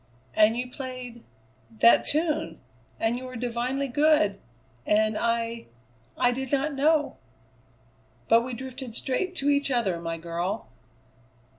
[0.35, 1.21] "And you played
[1.69, 2.59] that tune,
[2.99, 4.39] and you were divinely good;
[4.83, 5.67] and I
[6.17, 7.17] I did not know."
[8.27, 10.69] "But we drifted straight to each other, my girl!"